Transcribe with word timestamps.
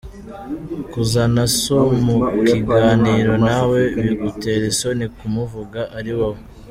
Kuzana 0.91 1.43
So 1.59 1.79
mu 2.05 2.15
kiganiro 2.47 3.33
nawe 3.47 3.79
bigutera 4.03 4.63
isoni 4.71 5.05
kumuvuga 5.15 5.81
ari 5.97 6.11
wowe!? 6.19 6.41